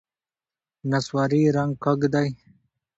[0.89, 2.29] نسواري رنګ کږ دی.